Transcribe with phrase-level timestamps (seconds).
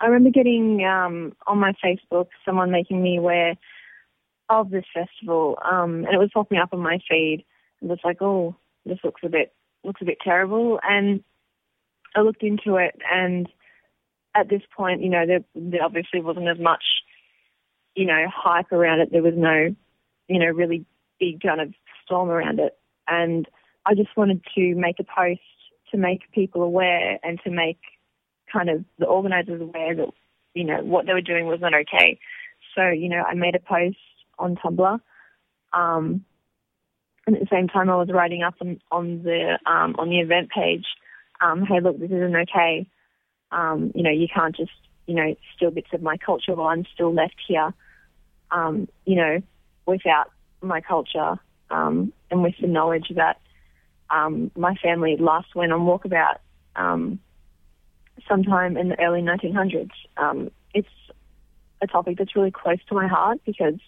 [0.00, 3.54] I remember getting um, on my Facebook someone making me aware
[4.48, 7.44] of this festival, um, and it was popping up on my feed.
[7.80, 9.52] And it was like, oh, this looks a bit
[9.84, 11.22] looks a bit terrible, and
[12.14, 13.48] I looked into it, and
[14.34, 16.84] at this point, you know, there, there obviously wasn't as much,
[17.94, 19.10] you know, hype around it.
[19.10, 19.74] There was no,
[20.28, 20.84] you know, really
[21.18, 21.72] big kind of
[22.04, 22.76] storm around it,
[23.06, 23.46] and
[23.86, 25.40] I just wanted to make a post
[25.90, 27.78] to make people aware and to make
[28.52, 30.08] kind of the organisers aware that,
[30.54, 32.18] you know, what they were doing was not okay.
[32.74, 33.96] So, you know, I made a post
[34.38, 35.00] on Tumblr.
[35.72, 36.24] Um,
[37.26, 40.18] and at the same time, I was writing up on, on the um, on the
[40.18, 40.86] event page,
[41.40, 42.88] um, "Hey, look, this isn't okay.
[43.52, 44.72] Um, you know, you can't just
[45.06, 47.72] you know steal bits of my culture while I'm still left here.
[48.50, 49.42] Um, you know,
[49.86, 51.38] without my culture
[51.70, 53.40] um, and with the knowledge that
[54.56, 56.38] my family last went on walkabout
[58.30, 59.90] sometime in the early 1900s.
[60.16, 60.88] Um, it's
[61.82, 63.80] a topic that's really close to my heart because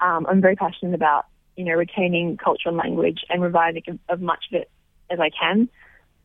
[0.00, 4.20] um, I'm very passionate about, you know, retaining culture and language and reviving of, of
[4.20, 4.70] much of it
[5.10, 5.68] as I can.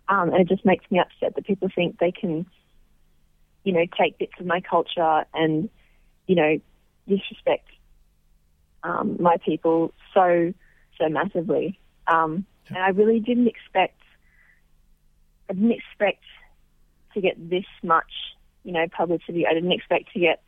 [0.08, 2.46] Um, and it just makes me upset that people think they can,
[3.64, 5.70] you know, take bits of my culture and,
[6.28, 6.60] you know,
[7.08, 7.68] disrespect
[8.84, 10.54] um, my people so,
[11.00, 11.80] so massively.
[12.08, 14.00] Um, and I really didn't expect,
[15.50, 16.24] I didn't expect
[17.14, 18.12] to get this much,
[18.64, 19.46] you know, publicity.
[19.48, 20.42] I didn't expect to get,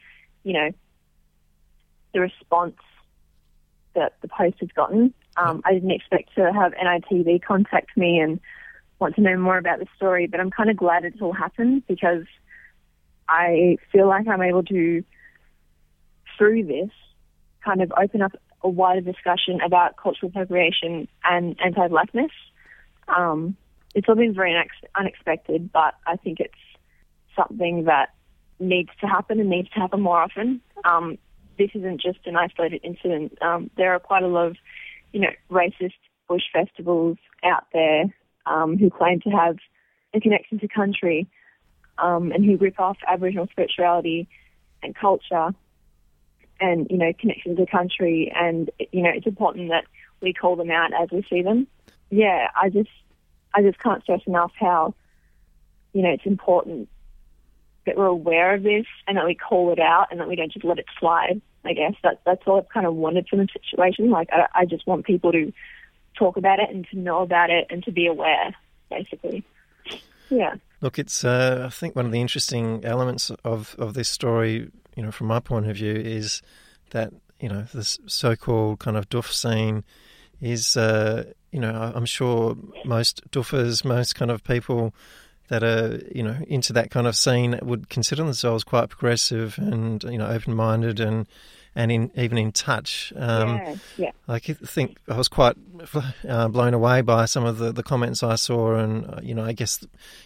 [0.43, 0.71] you know,
[2.13, 2.77] the response
[3.93, 5.13] that the post has gotten.
[5.37, 8.39] Um, I didn't expect to have NITV contact me and
[8.99, 11.83] want to know more about the story, but I'm kind of glad it's all happened
[11.87, 12.23] because
[13.27, 15.03] I feel like I'm able to,
[16.37, 16.89] through this,
[17.63, 22.31] kind of open up a wider discussion about cultural appropriation and anti-blackness.
[23.07, 23.57] Um,
[23.95, 24.53] it's all been very
[24.93, 26.53] unexpected, but I think it's
[27.35, 28.09] something that
[28.59, 30.61] needs to happen and needs to happen more often.
[30.83, 31.17] Um,
[31.57, 33.41] this isn't just an isolated incident.
[33.41, 34.57] Um, there are quite a lot of,
[35.13, 35.93] you know, racist
[36.27, 38.05] bush festivals out there
[38.45, 39.57] um, who claim to have
[40.13, 41.27] a connection to country
[41.97, 44.27] um, and who rip off Aboriginal spirituality
[44.83, 45.51] and culture
[46.59, 48.31] and, you know, connection to country.
[48.35, 49.85] And, you know, it's important that
[50.21, 51.67] we call them out as we see them.
[52.09, 52.89] Yeah, I just
[53.55, 54.93] I just can't stress enough how,
[55.93, 56.89] you know, it's important
[57.85, 60.51] that we're aware of this and that we call it out and that we don't
[60.51, 61.41] just let it slide.
[61.63, 64.09] I guess that that's all I've kind of wanted from the situation.
[64.09, 65.51] Like I, I just want people to
[66.17, 68.55] talk about it and to know about it and to be aware,
[68.89, 69.43] basically.
[70.29, 70.55] Yeah.
[70.81, 75.03] Look, it's uh, I think one of the interesting elements of of this story, you
[75.03, 76.41] know, from my point of view, is
[76.91, 79.83] that you know this so-called kind of doof scene
[80.41, 84.93] is, uh, you know, I'm sure most doofers, most kind of people
[85.47, 90.03] that are, you know, into that kind of scene would consider themselves quite progressive and,
[90.03, 91.27] you know, open minded and
[91.75, 93.11] and in, even in touch.
[93.15, 94.11] Um, yeah, yeah.
[94.27, 95.57] I think I was quite
[96.27, 99.43] uh, blown away by some of the, the comments I saw, and uh, you know,
[99.43, 99.81] I guess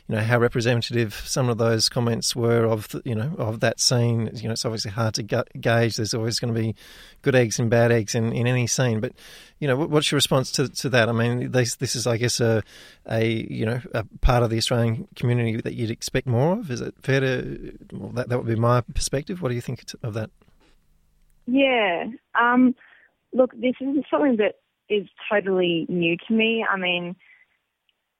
[0.07, 3.79] you know how representative some of those comments were of the, you know of that
[3.79, 4.29] scene.
[4.35, 5.97] You know, it's obviously hard to gauge.
[5.97, 6.75] There's always going to be
[7.23, 9.13] good eggs and bad eggs in, in any scene, but
[9.59, 11.09] you know, what's your response to, to that?
[11.09, 12.63] I mean, this, this is, I guess, a,
[13.09, 16.69] a you know a part of the Australian community that you'd expect more of.
[16.69, 17.77] Is it fair to?
[17.91, 19.41] Well, that that would be my perspective.
[19.41, 20.29] What do you think of that?
[21.45, 22.05] Yeah.
[22.39, 22.75] Um,
[23.33, 24.55] look, this is something that
[24.89, 26.65] is totally new to me.
[26.69, 27.15] I mean,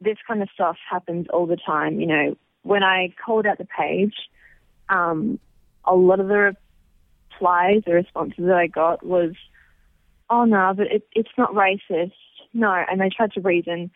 [0.01, 1.99] this kind of stuff happens all the time.
[1.99, 4.15] You know, when I called out the page,
[4.89, 5.39] um,
[5.85, 6.55] a lot of the
[7.31, 9.33] replies, the responses that I got was,
[10.29, 12.13] "Oh no, but it, it's not racist."
[12.53, 13.91] No, and they tried to reason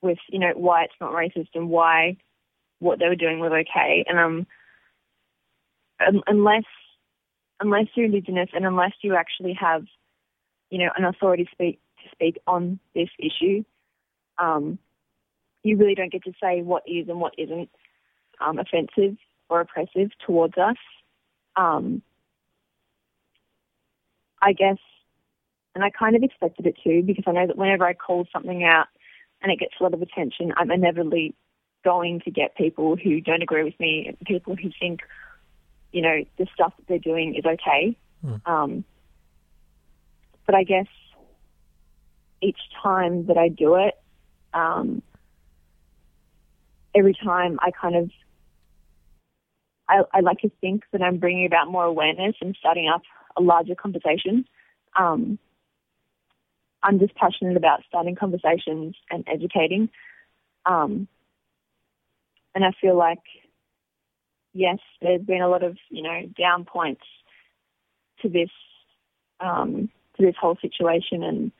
[0.00, 2.16] with you know why it's not racist and why
[2.80, 4.04] what they were doing was okay.
[4.08, 4.46] And um,
[6.26, 6.64] unless
[7.62, 9.84] unless you're Indigenous and unless you actually have,
[10.70, 13.64] you know, an authority to speak to speak on this issue,
[14.38, 14.78] um,
[15.62, 17.70] you really don't get to say what is and what isn't
[18.40, 19.16] um, offensive
[19.48, 20.76] or oppressive towards us.
[21.56, 22.02] Um,
[24.40, 24.78] I guess,
[25.74, 28.64] and I kind of expected it too because I know that whenever I call something
[28.64, 28.86] out
[29.40, 31.34] and it gets a lot of attention, I'm inevitably
[31.84, 35.00] going to get people who don't agree with me, people who think
[35.92, 37.96] you know, the stuff that they're doing is okay.
[38.24, 38.46] Mm.
[38.46, 38.84] Um,
[40.46, 40.86] but I guess
[42.40, 43.94] each time that I do it,
[44.52, 45.02] um,
[46.94, 48.10] every time I kind of,
[49.88, 53.02] I, I, like to think that I'm bringing about more awareness and starting up
[53.36, 54.44] a larger conversation.
[54.98, 55.38] Um,
[56.82, 59.88] I'm just passionate about starting conversations and educating.
[60.66, 61.08] Um,
[62.54, 63.22] and I feel like
[64.52, 67.02] yes, there's been a lot of you know down points
[68.22, 68.50] to this
[69.40, 71.52] um, to this whole situation, and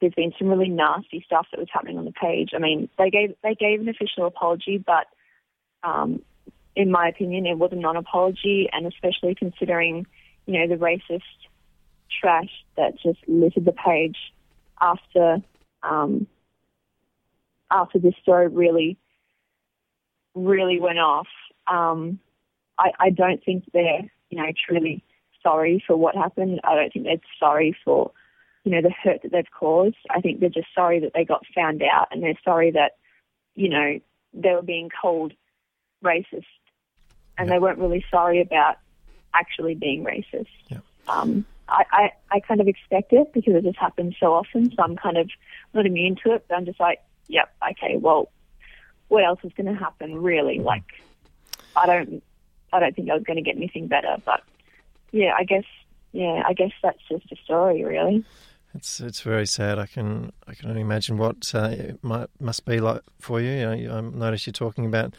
[0.00, 2.50] there's been some really nasty stuff that was happening on the page.
[2.54, 5.06] I mean, they gave they gave an official apology, but
[5.82, 6.22] um,
[6.76, 10.06] in my opinion, it was a non-apology, and especially considering
[10.46, 11.22] you know the racist
[12.20, 14.16] trash that just littered the page
[14.80, 15.38] after
[15.82, 16.26] um,
[17.70, 18.96] after this story really
[20.34, 21.28] really went off.
[21.66, 22.18] Um,
[22.78, 25.02] I, I don't think they're you know truly
[25.42, 26.60] sorry for what happened.
[26.64, 28.10] I don't think they're sorry for
[28.64, 29.96] you know the hurt that they've caused.
[30.10, 32.92] I think they're just sorry that they got found out, and they're sorry that
[33.54, 34.00] you know
[34.32, 35.32] they were being called
[36.04, 36.44] racist,
[37.38, 37.54] and yeah.
[37.54, 38.76] they weren't really sorry about
[39.34, 40.46] actually being racist.
[40.68, 40.78] Yeah.
[41.08, 44.70] Um, I, I, I kind of expect it because it just happens so often.
[44.70, 45.30] So I'm kind of
[45.72, 46.44] not immune to it.
[46.48, 48.30] But I'm just like, yep, okay, well,
[49.08, 50.22] what else is going to happen?
[50.22, 50.66] Really, mm-hmm.
[50.66, 50.84] like,
[51.76, 52.22] I don't,
[52.72, 54.16] I don't think I was going to get anything better.
[54.24, 54.42] But
[55.12, 55.64] yeah, I guess,
[56.12, 58.24] yeah, I guess that's just a story, really.
[58.74, 59.78] It's it's very sad.
[59.78, 63.50] I can I can only imagine what uh, it might must be like for you.
[63.50, 65.14] you know, I notice you're talking about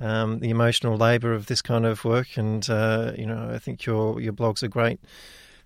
[0.00, 3.86] um, the emotional labour of this kind of work, and uh, you know I think
[3.86, 4.98] your your blog's are great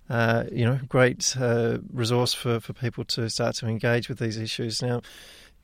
[0.09, 4.37] uh, you know, great uh, resource for, for people to start to engage with these
[4.37, 4.81] issues.
[4.81, 5.01] Now,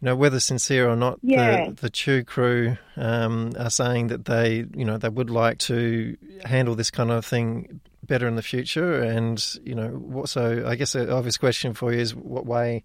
[0.02, 1.68] you know, whether sincere or not, yeah.
[1.68, 6.16] the, the Chew crew um, are saying that they, you know, they would like to
[6.46, 9.02] handle this kind of thing better in the future.
[9.02, 12.84] And, you know, what, so I guess the obvious question for you is what way,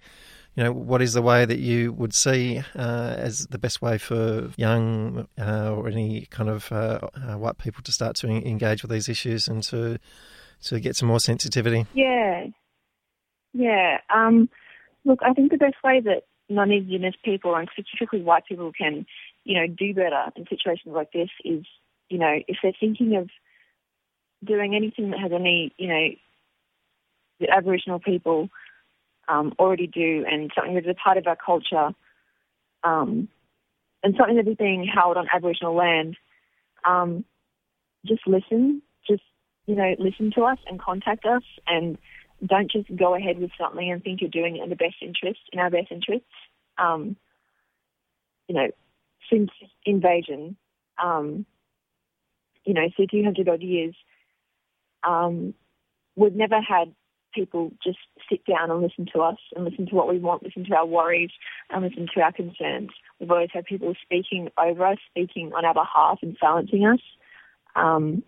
[0.56, 3.96] you know, what is the way that you would see uh, as the best way
[3.96, 8.82] for young uh, or any kind of uh, uh white people to start to engage
[8.82, 9.98] with these issues and to
[10.62, 11.86] to get some more sensitivity?
[11.94, 12.46] Yeah,
[13.52, 13.98] yeah.
[14.12, 14.48] Um,
[15.04, 19.06] look, I think the best way that non-Indigenous people and specifically white people can,
[19.44, 21.64] you know, do better in situations like this is,
[22.08, 23.30] you know, if they're thinking of
[24.44, 26.08] doing anything that has any, you know,
[27.40, 28.48] that Aboriginal people
[29.28, 31.90] um, already do and something that is a part of our culture
[32.82, 33.28] um,
[34.02, 36.16] and something that is being held on Aboriginal land,
[36.84, 37.24] um,
[38.04, 39.22] just listen, just
[39.66, 41.96] you know, listen to us and contact us and
[42.44, 45.40] don't just go ahead with something and think you're doing it in the best interest,
[45.52, 46.26] in our best interests.
[46.78, 47.16] Um,
[48.48, 48.68] you know,
[49.30, 49.50] since
[49.84, 50.56] invasion,
[51.02, 51.46] um,
[52.64, 53.94] you know, so 200 odd years,
[55.02, 55.54] um,
[56.16, 56.94] we've never had
[57.34, 57.98] people just
[58.30, 60.86] sit down and listen to us and listen to what we want, listen to our
[60.86, 61.30] worries
[61.70, 62.90] and listen to our concerns.
[63.18, 67.00] We've always had people speaking over us, speaking on our behalf and silencing us.
[67.74, 68.22] Um,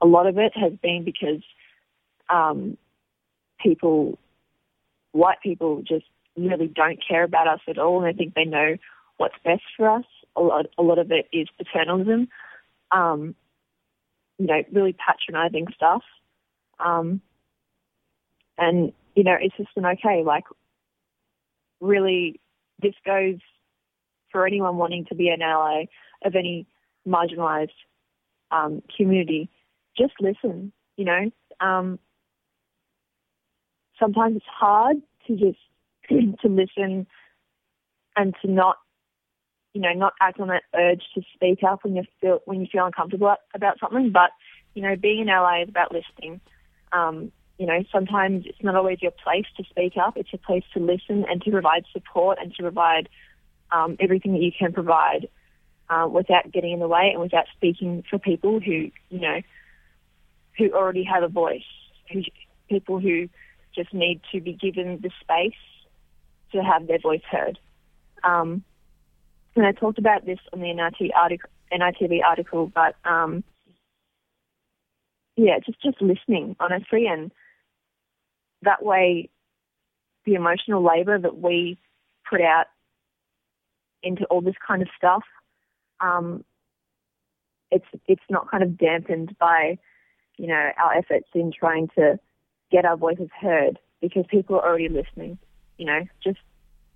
[0.00, 1.42] a lot of it has been because
[2.28, 2.76] um,
[3.60, 4.18] people,
[5.12, 6.06] white people, just
[6.36, 8.76] really don't care about us at all, and I think they know
[9.16, 10.04] what's best for us.
[10.36, 12.28] A lot, a lot of it is paternalism,
[12.90, 13.34] um,
[14.38, 16.02] you know, really patronising stuff,
[16.80, 17.20] um,
[18.58, 20.22] and you know, it's just an okay.
[20.24, 20.44] Like,
[21.80, 22.40] really,
[22.82, 23.36] this goes
[24.32, 25.84] for anyone wanting to be an ally
[26.24, 26.66] of any
[27.06, 27.68] marginalised
[28.50, 29.48] um, community
[29.96, 31.30] just listen, you know.
[31.60, 31.98] Um,
[33.98, 34.96] sometimes it's hard
[35.26, 35.58] to just
[36.08, 37.06] to listen
[38.16, 38.76] and to not,
[39.72, 42.66] you know, not act on that urge to speak up when you feel when you
[42.70, 44.10] feel uncomfortable about something.
[44.12, 44.30] But
[44.74, 46.40] you know, being an ally is about listening.
[46.92, 50.16] Um, you know, sometimes it's not always your place to speak up.
[50.16, 53.08] It's your place to listen and to provide support and to provide
[53.70, 55.28] um, everything that you can provide
[55.88, 59.40] uh, without getting in the way and without speaking for people who, you know,
[60.58, 61.62] who already have a voice,
[62.12, 62.22] who,
[62.68, 63.28] people who
[63.74, 65.58] just need to be given the space
[66.52, 67.58] to have their voice heard.
[68.22, 68.64] Um,
[69.56, 73.44] and I talked about this on the NIT article, NITV article, but um,
[75.36, 77.30] yeah, just just listening honestly, and
[78.62, 79.28] that way,
[80.24, 81.78] the emotional labour that we
[82.28, 82.66] put out
[84.02, 85.22] into all this kind of stuff,
[86.00, 86.44] um,
[87.70, 89.78] it's it's not kind of dampened by
[90.36, 92.18] you know, our efforts in trying to
[92.74, 95.38] get our voices heard because people are already listening.
[95.78, 96.40] You know, just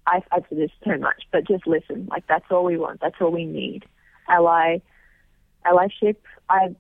[0.08, 2.08] I, I say this too much, but just listen.
[2.10, 3.00] Like that's all we want.
[3.00, 3.84] That's all we need.
[4.28, 4.78] Ally,
[5.64, 6.16] allyship.
[6.50, 6.76] I'm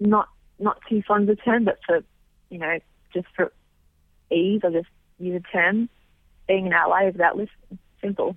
[0.00, 2.00] not not too fond of the term, but for
[2.50, 2.80] you know,
[3.14, 3.52] just for
[4.32, 4.88] ease, I'll just
[5.20, 5.88] use a term.
[6.48, 7.78] Being an ally is about listening.
[8.02, 8.36] Simple.